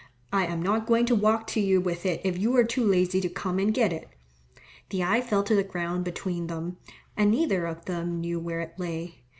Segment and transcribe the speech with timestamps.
[0.33, 3.21] I am not going to walk to you with it if you are too lazy
[3.21, 4.09] to come and get it."
[4.89, 6.77] The eye fell to the ground between them,
[7.15, 9.19] and neither of them knew where it lay.